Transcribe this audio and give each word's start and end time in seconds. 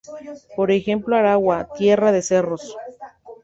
Por 0.55 0.71
ejemplo, 0.71 1.15
Aragua: 1.15 1.69
‘tierra 1.77 2.11
de 2.11 2.23
cerros’. 2.23 2.75